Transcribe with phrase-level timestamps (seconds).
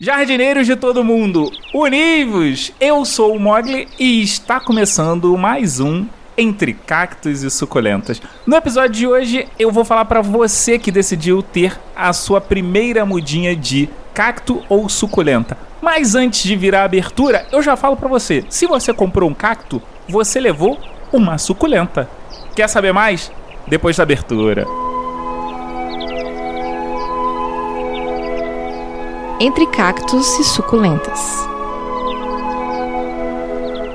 [0.00, 2.72] Jardineiros de todo mundo, univos!
[2.80, 8.22] Eu sou o Mogli e está começando mais um Entre Cactos e Suculentas.
[8.46, 13.04] No episódio de hoje, eu vou falar para você que decidiu ter a sua primeira
[13.04, 15.58] mudinha de cacto ou suculenta.
[15.82, 19.34] Mas antes de virar a abertura, eu já falo para você: se você comprou um
[19.34, 20.78] cacto, você levou
[21.12, 22.08] uma suculenta.
[22.54, 23.32] Quer saber mais?
[23.66, 24.64] Depois da abertura.
[29.40, 31.46] Entre cactos e suculentas.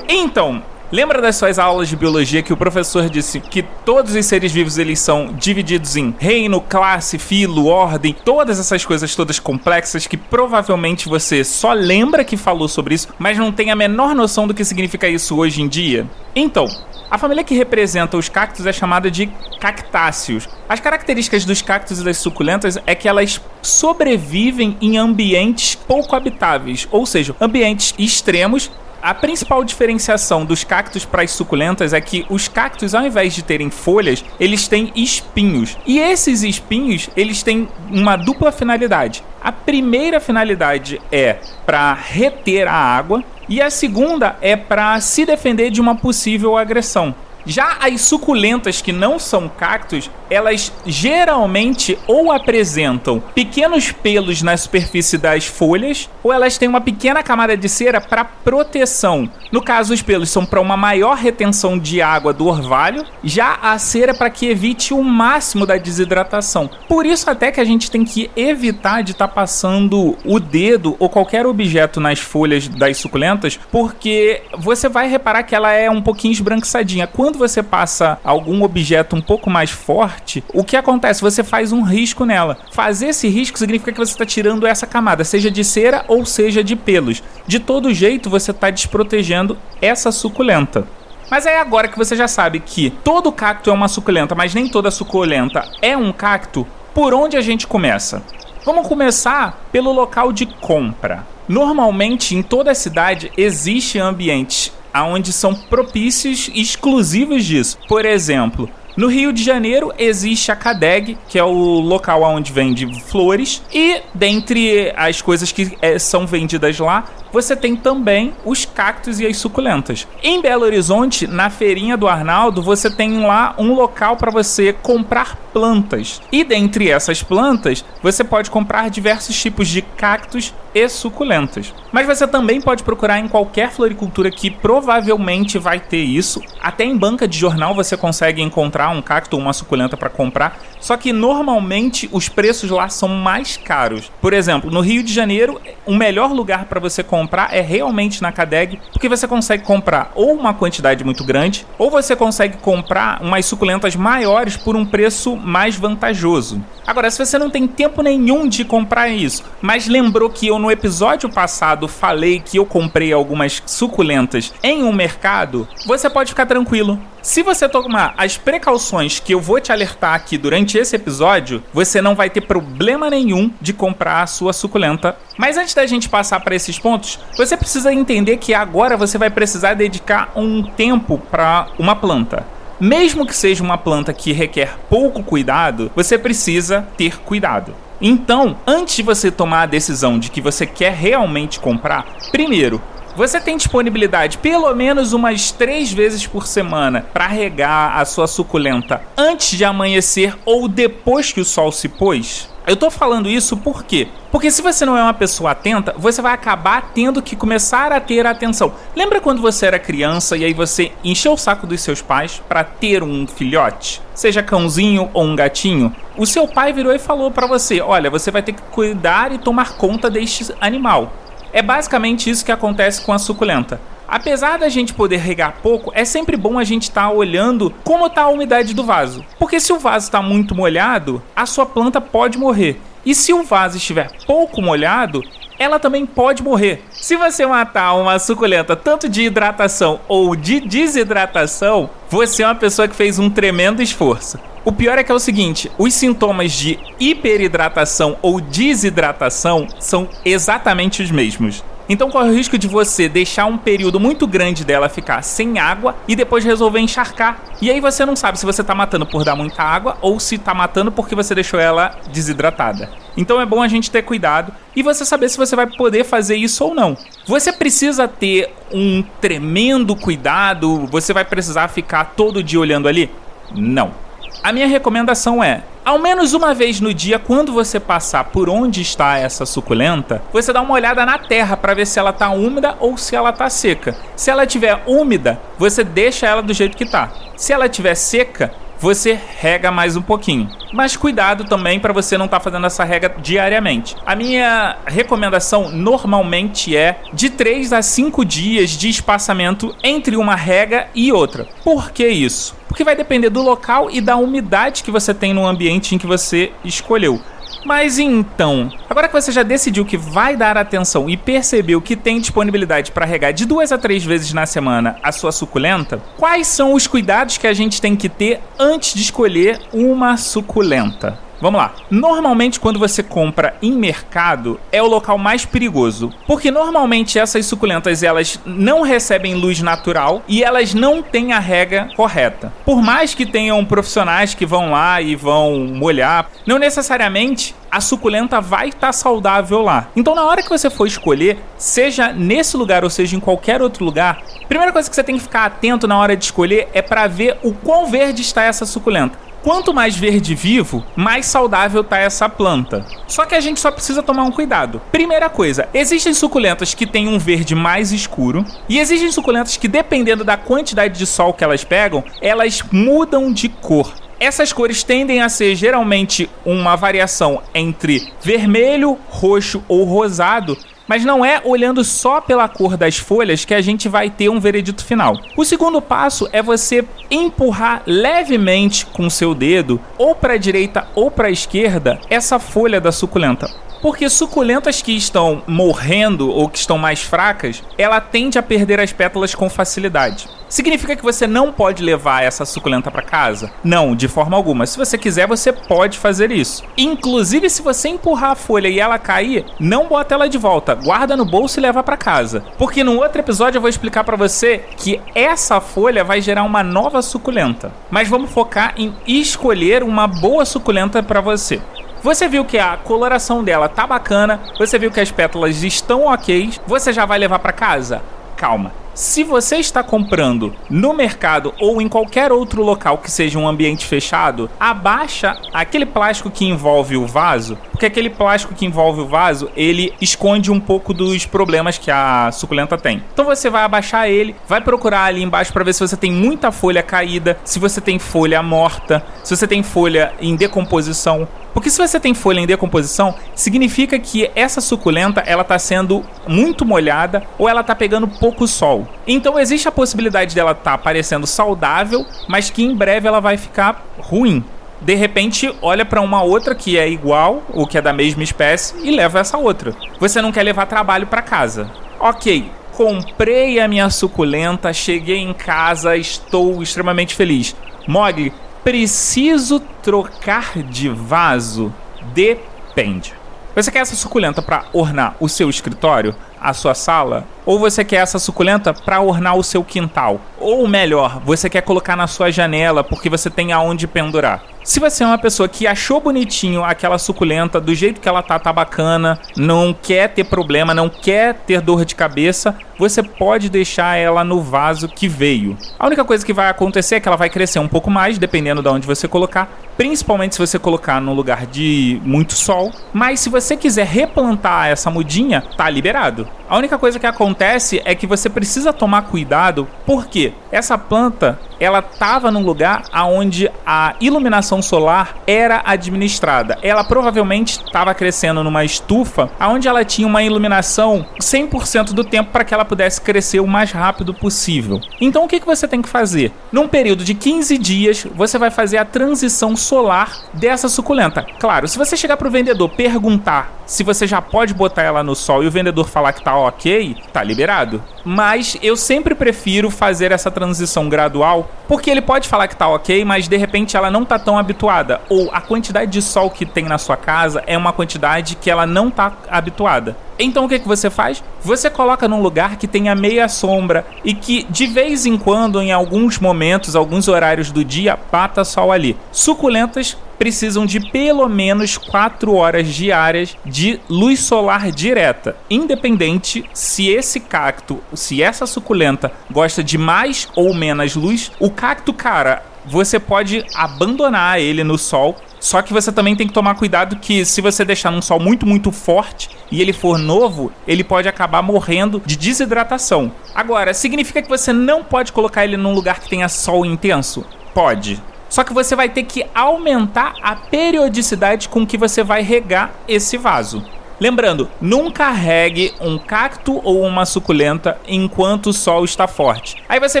[0.08, 4.52] Então, lembra das suas aulas de biologia que o professor disse que todos os seres
[4.52, 10.16] vivos eles são divididos em reino, classe, filo, ordem, todas essas coisas todas complexas que
[10.16, 14.54] provavelmente você só lembra que falou sobre isso, mas não tem a menor noção do
[14.54, 16.06] que significa isso hoje em dia?
[16.36, 16.68] Então,
[17.12, 19.26] a família que representa os cactos é chamada de
[19.60, 20.48] cactáceos.
[20.66, 26.88] As características dos cactos e das suculentas é que elas sobrevivem em ambientes pouco habitáveis,
[26.90, 28.70] ou seja, ambientes extremos
[29.02, 33.42] a principal diferenciação dos cactos para as suculentas é que os cactos, ao invés de
[33.42, 35.76] terem folhas, eles têm espinhos.
[35.84, 39.24] E esses espinhos, eles têm uma dupla finalidade.
[39.42, 45.70] A primeira finalidade é para reter a água e a segunda é para se defender
[45.70, 47.14] de uma possível agressão.
[47.44, 55.18] Já as suculentas que não são cactos, elas geralmente ou apresentam pequenos pelos na superfície
[55.18, 59.28] das folhas, ou elas têm uma pequena camada de cera para proteção.
[59.50, 63.78] No caso, os pelos são para uma maior retenção de água do orvalho, já a
[63.78, 66.70] cera para que evite o máximo da desidratação.
[66.88, 70.96] Por isso até que a gente tem que evitar de estar tá passando o dedo
[70.98, 76.00] ou qualquer objeto nas folhas das suculentas, porque você vai reparar que ela é um
[76.00, 77.06] pouquinho esbranquiçadinha.
[77.06, 81.22] Quando quando você passa algum objeto um pouco mais forte, o que acontece?
[81.22, 82.58] Você faz um risco nela.
[82.72, 86.62] Fazer esse risco significa que você está tirando essa camada, seja de cera ou seja
[86.62, 87.22] de pelos.
[87.46, 90.86] De todo jeito, você está desprotegendo essa suculenta.
[91.30, 94.68] Mas é agora que você já sabe que todo cacto é uma suculenta, mas nem
[94.68, 98.22] toda suculenta é um cacto, por onde a gente começa?
[98.62, 101.26] Vamos começar pelo local de compra.
[101.48, 107.78] Normalmente, em toda cidade, existe ambientes aonde são propícios exclusivos disso.
[107.88, 112.86] Por exemplo, no Rio de Janeiro existe a Cadeg, que é o local onde vende
[113.04, 119.18] flores, e dentre as coisas que é, são vendidas lá, você tem também os cactos
[119.18, 120.06] e as suculentas.
[120.22, 125.36] Em Belo Horizonte, na feirinha do Arnaldo, você tem lá um local para você comprar
[125.52, 126.20] plantas.
[126.30, 131.74] E dentre essas plantas, você pode comprar diversos tipos de cactos e suculentas.
[131.90, 136.42] Mas você também pode procurar em qualquer floricultura que provavelmente vai ter isso.
[136.60, 140.58] Até em banca de jornal você consegue encontrar um cacto ou uma suculenta para comprar.
[140.82, 144.10] Só que normalmente os preços lá são mais caros.
[144.20, 148.32] Por exemplo, no Rio de Janeiro, o melhor lugar para você comprar é realmente na
[148.32, 153.46] Cadeg, porque você consegue comprar ou uma quantidade muito grande, ou você consegue comprar umas
[153.46, 156.60] suculentas maiores por um preço mais vantajoso.
[156.84, 160.70] Agora, se você não tem tempo nenhum de comprar isso, mas lembrou que eu no
[160.70, 166.98] episódio passado falei que eu comprei algumas suculentas em um mercado, você pode ficar tranquilo.
[167.22, 172.02] Se você tomar as precauções que eu vou te alertar aqui durante esse episódio, você
[172.02, 175.16] não vai ter problema nenhum de comprar a sua suculenta.
[175.38, 179.30] Mas antes da gente passar para esses pontos, você precisa entender que agora você vai
[179.30, 182.44] precisar dedicar um tempo para uma planta.
[182.80, 187.72] Mesmo que seja uma planta que requer pouco cuidado, você precisa ter cuidado.
[188.00, 192.82] Então, antes de você tomar a decisão de que você quer realmente comprar, primeiro,
[193.16, 199.02] você tem disponibilidade pelo menos umas três vezes por semana para regar a sua suculenta
[199.16, 202.50] antes de amanhecer ou depois que o sol se pôs?
[202.64, 204.06] Eu tô falando isso por quê?
[204.30, 208.00] Porque se você não é uma pessoa atenta, você vai acabar tendo que começar a
[208.00, 208.72] ter atenção.
[208.94, 212.62] Lembra quando você era criança e aí você encheu o saco dos seus pais para
[212.62, 214.00] ter um filhote?
[214.14, 215.94] Seja cãozinho ou um gatinho?
[216.16, 219.38] O seu pai virou e falou para você: "Olha, você vai ter que cuidar e
[219.38, 221.12] tomar conta deste animal".
[221.52, 223.80] É basicamente isso que acontece com a suculenta.
[224.08, 228.06] Apesar da gente poder regar pouco, é sempre bom a gente estar tá olhando como
[228.06, 229.24] está a umidade do vaso.
[229.38, 232.80] Porque se o vaso está muito molhado, a sua planta pode morrer.
[233.04, 235.22] E se o vaso estiver pouco molhado,
[235.58, 236.84] ela também pode morrer.
[236.90, 242.88] Se você matar uma suculenta tanto de hidratação ou de desidratação, você é uma pessoa
[242.88, 244.38] que fez um tremendo esforço.
[244.64, 251.02] O pior é que é o seguinte: os sintomas de hiperidratação ou desidratação são exatamente
[251.02, 251.64] os mesmos.
[251.88, 255.96] Então corre o risco de você deixar um período muito grande dela ficar sem água
[256.06, 257.42] e depois resolver encharcar.
[257.60, 260.38] E aí você não sabe se você tá matando por dar muita água ou se
[260.38, 262.88] tá matando porque você deixou ela desidratada.
[263.16, 266.36] Então é bom a gente ter cuidado e você saber se você vai poder fazer
[266.36, 266.96] isso ou não.
[267.26, 273.10] Você precisa ter um tremendo cuidado, você vai precisar ficar todo dia olhando ali?
[273.54, 273.92] Não.
[274.42, 278.82] A minha recomendação é: ao menos uma vez no dia, quando você passar por onde
[278.82, 282.76] está essa suculenta, você dá uma olhada na terra para ver se ela está úmida
[282.80, 283.96] ou se ela está seca.
[284.16, 287.12] Se ela estiver úmida, você deixa ela do jeito que está.
[287.36, 288.52] Se ela estiver seca,
[288.82, 290.50] você rega mais um pouquinho.
[290.72, 293.94] Mas cuidado também para você não estar tá fazendo essa rega diariamente.
[294.04, 300.88] A minha recomendação normalmente é de 3 a 5 dias de espaçamento entre uma rega
[300.96, 301.46] e outra.
[301.62, 302.56] Por que isso?
[302.66, 306.06] Porque vai depender do local e da umidade que você tem no ambiente em que
[306.06, 307.20] você escolheu.
[307.64, 312.20] Mas então, agora que você já decidiu que vai dar atenção e percebeu que tem
[312.20, 316.74] disponibilidade para regar de duas a três vezes na semana a sua suculenta, quais são
[316.74, 321.18] os cuidados que a gente tem que ter antes de escolher uma suculenta?
[321.42, 321.74] Vamos lá.
[321.90, 326.14] Normalmente, quando você compra em mercado, é o local mais perigoso.
[326.24, 331.88] Porque normalmente essas suculentas elas não recebem luz natural e elas não têm a rega
[331.96, 332.52] correta.
[332.64, 338.40] Por mais que tenham profissionais que vão lá e vão molhar, não necessariamente a suculenta
[338.40, 339.88] vai estar tá saudável lá.
[339.96, 343.84] Então, na hora que você for escolher, seja nesse lugar ou seja em qualquer outro
[343.84, 347.08] lugar, primeira coisa que você tem que ficar atento na hora de escolher é para
[347.08, 349.31] ver o quão verde está essa suculenta.
[349.42, 352.86] Quanto mais verde vivo, mais saudável tá essa planta.
[353.08, 354.80] Só que a gente só precisa tomar um cuidado.
[354.92, 360.22] Primeira coisa, existem suculentas que têm um verde mais escuro e existem suculentas que dependendo
[360.22, 363.92] da quantidade de sol que elas pegam, elas mudam de cor.
[364.20, 370.56] Essas cores tendem a ser geralmente uma variação entre vermelho, roxo ou rosado,
[370.86, 374.40] mas não é olhando só pela cor das folhas que a gente vai ter um
[374.40, 375.18] veredito final.
[375.36, 381.10] O segundo passo é você empurrar levemente com seu dedo, ou para a direita ou
[381.10, 383.50] para a esquerda, essa folha da suculenta.
[383.80, 388.92] Porque suculentas que estão morrendo ou que estão mais fracas, ela tende a perder as
[388.92, 390.28] pétalas com facilidade.
[390.52, 393.50] Significa que você não pode levar essa suculenta para casa?
[393.64, 394.66] Não, de forma alguma.
[394.66, 396.62] Se você quiser, você pode fazer isso.
[396.76, 401.16] Inclusive, se você empurrar a folha e ela cair, não bota ela de volta, guarda
[401.16, 402.44] no bolso e leva para casa.
[402.58, 406.62] Porque no outro episódio eu vou explicar para você que essa folha vai gerar uma
[406.62, 407.72] nova suculenta.
[407.90, 411.62] Mas vamos focar em escolher uma boa suculenta para você.
[412.02, 416.50] Você viu que a coloração dela tá bacana, você viu que as pétalas estão ok,
[416.66, 418.02] você já vai levar para casa?
[418.36, 418.81] Calma.
[418.94, 423.86] Se você está comprando no mercado ou em qualquer outro local que seja um ambiente
[423.86, 429.50] fechado, abaixa aquele plástico que envolve o vaso, porque aquele plástico que envolve o vaso,
[429.56, 433.02] ele esconde um pouco dos problemas que a suculenta tem.
[433.14, 436.52] Então você vai abaixar ele, vai procurar ali embaixo para ver se você tem muita
[436.52, 441.78] folha caída, se você tem folha morta, se você tem folha em decomposição, porque se
[441.78, 447.48] você tem folha em decomposição, significa que essa suculenta ela está sendo muito molhada ou
[447.48, 448.88] ela está pegando pouco sol.
[449.06, 453.36] Então existe a possibilidade dela estar tá parecendo saudável, mas que em breve ela vai
[453.36, 454.44] ficar ruim.
[454.80, 458.74] De repente, olha para uma outra que é igual ou que é da mesma espécie
[458.82, 459.74] e leva essa outra.
[460.00, 461.70] Você não quer levar trabalho para casa.
[462.00, 467.54] OK, comprei a minha suculenta, cheguei em casa, estou extremamente feliz.
[467.86, 468.32] Mog,
[468.64, 471.72] preciso trocar de vaso?
[472.14, 473.14] Depende.
[473.54, 477.26] Você quer essa suculenta para ornar o seu escritório, a sua sala?
[477.44, 480.20] Ou você quer essa suculenta para ornar o seu quintal?
[480.38, 484.42] Ou melhor, você quer colocar na sua janela porque você tem aonde pendurar?
[484.64, 488.38] Se você é uma pessoa que achou bonitinho aquela suculenta do jeito que ela tá,
[488.38, 493.96] tá bacana, não quer ter problema, não quer ter dor de cabeça, você pode deixar
[493.96, 495.56] ela no vaso que veio.
[495.76, 498.62] A única coisa que vai acontecer é que ela vai crescer um pouco mais, dependendo
[498.62, 502.72] de onde você colocar, principalmente se você colocar no lugar de muito sol.
[502.92, 506.28] Mas se você quiser replantar essa mudinha, tá liberado.
[506.52, 511.78] A única coisa que acontece é que você precisa tomar cuidado, porque essa planta ela
[511.78, 516.58] estava num lugar aonde a iluminação solar era administrada.
[516.60, 522.44] Ela provavelmente estava crescendo numa estufa aonde ela tinha uma iluminação 100% do tempo para
[522.44, 524.78] que ela pudesse crescer o mais rápido possível.
[525.00, 526.32] Então o que, que você tem que fazer?
[526.52, 531.24] Num período de 15 dias, você vai fazer a transição solar dessa suculenta.
[531.38, 535.14] Claro, se você chegar para o vendedor perguntar se você já pode botar ela no
[535.14, 537.82] sol e o vendedor falar que tá ok, tá liberado.
[538.04, 543.04] Mas eu sempre prefiro fazer essa transição gradual, porque ele pode falar que tá ok,
[543.04, 545.00] mas de repente ela não tá tão habituada.
[545.08, 548.66] Ou a quantidade de sol que tem na sua casa é uma quantidade que ela
[548.66, 549.96] não tá habituada.
[550.22, 551.22] Então o que, que você faz?
[551.42, 555.72] Você coloca num lugar que tenha meia sombra e que de vez em quando, em
[555.72, 558.96] alguns momentos, alguns horários do dia, bata sol ali.
[559.10, 567.18] Suculentas precisam de pelo menos 4 horas diárias de luz solar direta, independente se esse
[567.18, 571.32] cacto, se essa suculenta gosta de mais ou menos luz.
[571.40, 575.16] O cacto, cara, você pode abandonar ele no sol.
[575.42, 578.46] Só que você também tem que tomar cuidado que se você deixar num sol muito,
[578.46, 583.10] muito forte e ele for novo, ele pode acabar morrendo de desidratação.
[583.34, 587.26] Agora, significa que você não pode colocar ele num lugar que tenha sol intenso?
[587.52, 588.00] Pode.
[588.28, 593.18] Só que você vai ter que aumentar a periodicidade com que você vai regar esse
[593.18, 593.64] vaso.
[593.98, 599.56] Lembrando, nunca regue um cacto ou uma suculenta enquanto o sol está forte.
[599.68, 600.00] Aí você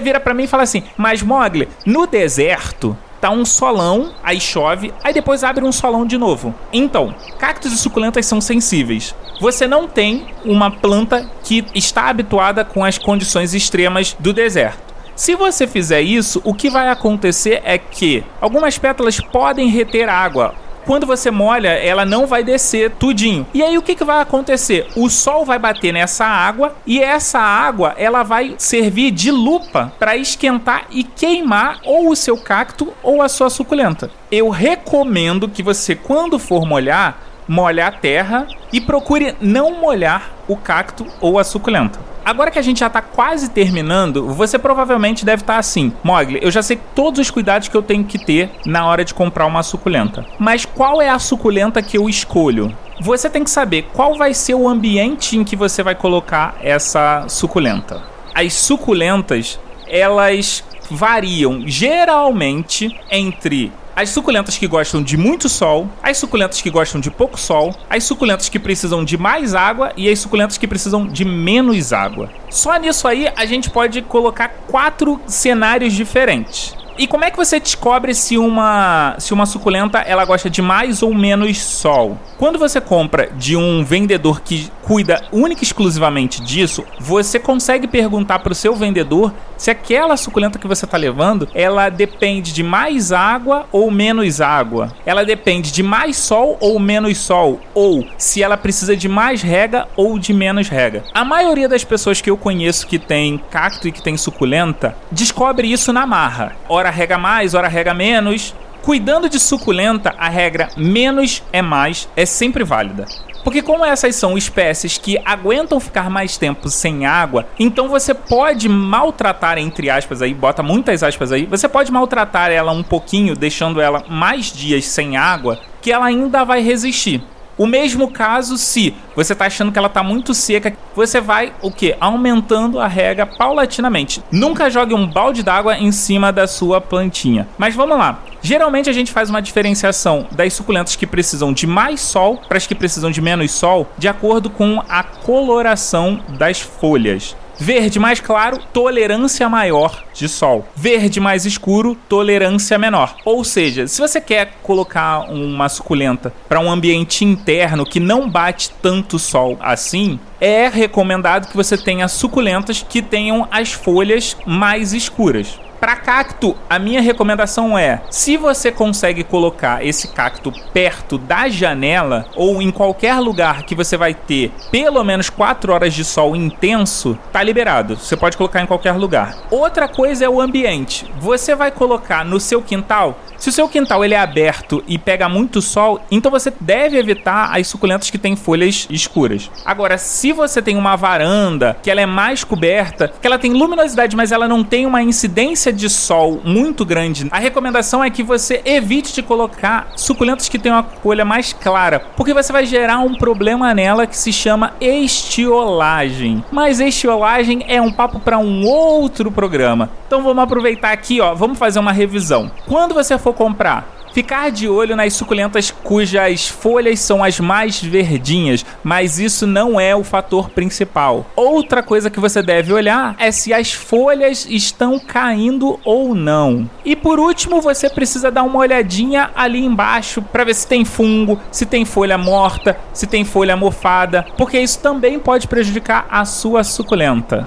[0.00, 4.92] vira para mim e fala assim: "Mas Mogli, no deserto tá um solão, aí chove,
[5.04, 6.52] aí depois abre um solão de novo.
[6.72, 9.14] Então, cactos e suculentas são sensíveis.
[9.40, 14.92] Você não tem uma planta que está habituada com as condições extremas do deserto.
[15.14, 20.52] Se você fizer isso, o que vai acontecer é que algumas pétalas podem reter água,
[20.84, 23.46] quando você molha, ela não vai descer tudinho.
[23.54, 24.86] E aí o que, que vai acontecer?
[24.96, 30.16] O sol vai bater nessa água e essa água ela vai servir de lupa para
[30.16, 34.10] esquentar e queimar ou o seu cacto ou a sua suculenta.
[34.30, 40.56] Eu recomendo que você, quando for molhar, molhe a terra e procure não molhar o
[40.56, 42.11] cacto ou a suculenta.
[42.24, 46.38] Agora que a gente já tá quase terminando, você provavelmente deve estar tá assim: Mogli,
[46.40, 49.46] eu já sei todos os cuidados que eu tenho que ter na hora de comprar
[49.46, 50.24] uma suculenta.
[50.38, 52.74] Mas qual é a suculenta que eu escolho?
[53.00, 57.24] Você tem que saber qual vai ser o ambiente em que você vai colocar essa
[57.28, 58.02] suculenta.
[58.34, 66.60] As suculentas, elas variam geralmente entre as suculentas que gostam de muito sol, as suculentas
[66.60, 70.58] que gostam de pouco sol, as suculentas que precisam de mais água e as suculentas
[70.58, 72.30] que precisam de menos água.
[72.50, 76.74] Só nisso aí a gente pode colocar quatro cenários diferentes.
[76.98, 81.02] E como é que você descobre se uma, se uma suculenta ela gosta de mais
[81.02, 82.18] ou menos sol?
[82.36, 88.40] Quando você compra de um vendedor que cuida única e exclusivamente disso, você consegue perguntar
[88.40, 93.10] para o seu vendedor se aquela suculenta que você está levando, ela depende de mais
[93.10, 94.92] água ou menos água.
[95.06, 99.88] Ela depende de mais sol ou menos sol, ou se ela precisa de mais rega
[99.96, 101.04] ou de menos rega.
[101.14, 105.72] A maioria das pessoas que eu conheço que tem cacto e que tem suculenta descobre
[105.72, 106.54] isso na marra.
[106.68, 108.54] Ora rega mais, ora rega menos.
[108.82, 113.06] Cuidando de suculenta, a regra menos é mais é sempre válida.
[113.44, 118.68] Porque como essas são espécies que aguentam ficar mais tempo sem água, então você pode
[118.68, 123.80] maltratar entre aspas aí, bota muitas aspas aí, você pode maltratar ela um pouquinho, deixando
[123.80, 127.22] ela mais dias sem água, que ela ainda vai resistir.
[127.56, 131.70] O mesmo caso se você está achando que ela está muito seca, você vai o
[131.70, 131.94] que?
[132.00, 134.22] Aumentando a rega paulatinamente.
[134.30, 137.46] Nunca jogue um balde d'água em cima da sua plantinha.
[137.58, 138.20] Mas vamos lá.
[138.40, 142.66] Geralmente a gente faz uma diferenciação das suculentas que precisam de mais sol para as
[142.66, 147.36] que precisam de menos sol, de acordo com a coloração das folhas.
[147.64, 150.66] Verde mais claro, tolerância maior de sol.
[150.74, 153.14] Verde mais escuro, tolerância menor.
[153.24, 158.72] Ou seja, se você quer colocar uma suculenta para um ambiente interno que não bate
[158.82, 165.60] tanto sol assim, é recomendado que você tenha suculentas que tenham as folhas mais escuras.
[165.82, 172.24] Para cacto, a minha recomendação é: se você consegue colocar esse cacto perto da janela
[172.36, 177.18] ou em qualquer lugar que você vai ter pelo menos 4 horas de sol intenso,
[177.32, 177.96] tá liberado.
[177.96, 179.36] Você pode colocar em qualquer lugar.
[179.50, 181.12] Outra coisa é o ambiente.
[181.18, 185.28] Você vai colocar no seu quintal se o seu quintal ele é aberto e pega
[185.28, 189.50] muito sol, então você deve evitar as suculentas que têm folhas escuras.
[189.64, 194.14] Agora, se você tem uma varanda que ela é mais coberta, que ela tem luminosidade,
[194.14, 198.62] mas ela não tem uma incidência de sol muito grande, a recomendação é que você
[198.64, 203.14] evite de colocar suculentas que têm uma folha mais clara, porque você vai gerar um
[203.14, 206.44] problema nela que se chama estiolagem.
[206.50, 209.90] Mas estiolagem é um papo para um outro programa.
[210.06, 212.50] Então vamos aproveitar aqui, ó, vamos fazer uma revisão.
[212.66, 218.64] Quando você for comprar, ficar de olho nas suculentas cujas folhas são as mais verdinhas,
[218.82, 221.26] mas isso não é o fator principal.
[221.34, 226.68] Outra coisa que você deve olhar é se as folhas estão caindo ou não.
[226.84, 231.40] E por último, você precisa dar uma olhadinha ali embaixo para ver se tem fungo,
[231.50, 236.64] se tem folha morta, se tem folha mofada, porque isso também pode prejudicar a sua
[236.64, 237.46] suculenta.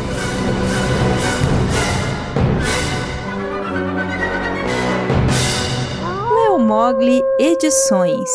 [6.71, 8.29] Mogli Edições.